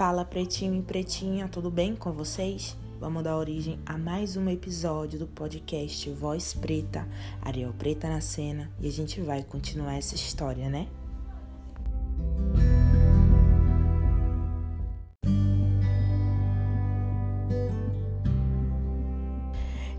[0.00, 2.74] Fala pretinho e pretinha, tudo bem com vocês?
[2.98, 7.06] Vamos dar origem a mais um episódio do podcast Voz Preta,
[7.42, 10.88] Ariel Preta na cena, e a gente vai continuar essa história, né?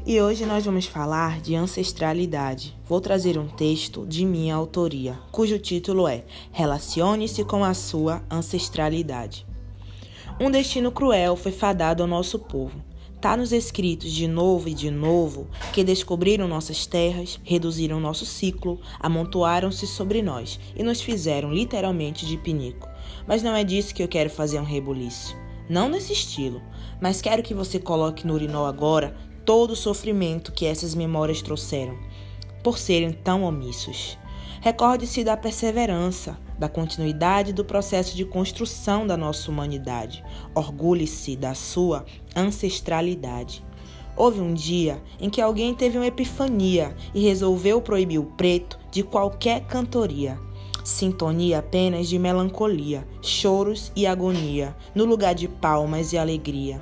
[0.03, 2.75] E hoje nós vamos falar de ancestralidade.
[2.87, 9.50] Vou trazer um texto de minha autoria, cujo título é Relacione-se com a sua ancestralidade.
[10.39, 12.83] Um destino cruel foi fadado ao nosso povo.
[13.15, 18.79] Está nos escritos de novo e de novo que descobriram nossas terras, reduziram nosso ciclo,
[18.99, 22.89] amontoaram-se sobre nós e nos fizeram literalmente de pinico.
[23.27, 25.35] Mas não é disso que eu quero fazer um rebuliço.
[25.69, 26.61] Não nesse estilo,
[26.99, 31.97] mas quero que você coloque no urinol agora todo o sofrimento que essas memórias trouxeram,
[32.63, 34.17] por serem tão omissos.
[34.59, 40.23] Recorde-se da perseverança, da continuidade do processo de construção da nossa humanidade.
[40.53, 43.63] Orgulhe-se da sua ancestralidade.
[44.15, 49.01] Houve um dia em que alguém teve uma epifania e resolveu proibir o preto de
[49.01, 50.37] qualquer cantoria.
[50.83, 56.81] Sintonia apenas de melancolia, choros e agonia, no lugar de palmas e alegria.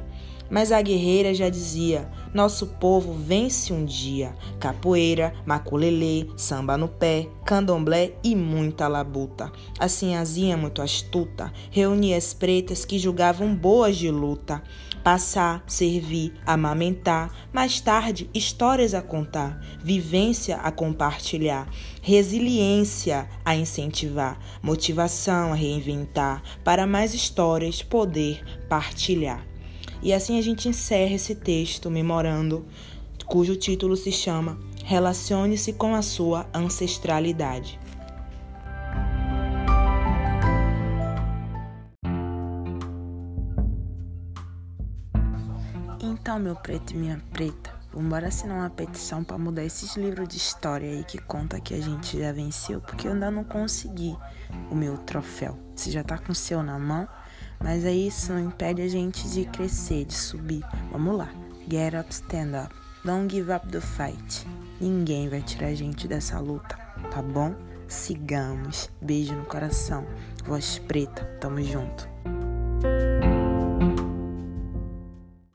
[0.49, 4.35] Mas a guerreira já dizia: nosso povo vence um dia.
[4.59, 9.51] Capoeira, maculelê, samba no pé, candomblé e muita labuta.
[9.79, 14.61] A sinhazinha muito astuta reunia as pretas que julgavam boas de luta.
[15.03, 21.69] Passar, servir, amamentar, mais tarde histórias a contar, vivência a compartilhar,
[22.01, 29.48] resiliência a incentivar, motivação a reinventar, para mais histórias poder partilhar.
[30.01, 32.65] E assim a gente encerra esse texto memorando,
[33.25, 37.79] cujo título se chama Relacione-se com a sua ancestralidade.
[46.01, 50.37] Então, meu preto e minha preta, vamos assinar uma petição para mudar esses livros de
[50.37, 54.15] história aí que conta que a gente já venceu, porque eu ainda não consegui
[54.71, 55.59] o meu troféu.
[55.75, 57.07] Você já tá com o seu na mão?
[57.59, 60.63] Mas aí isso não impede a gente de crescer, de subir.
[60.91, 61.29] Vamos lá.
[61.69, 62.73] Get up, stand up.
[63.03, 64.45] Don't give up the fight.
[64.79, 66.77] Ninguém vai tirar a gente dessa luta,
[67.11, 67.53] tá bom?
[67.87, 68.89] Sigamos.
[69.01, 70.05] Beijo no coração.
[70.45, 72.07] Voz preta, tamo junto.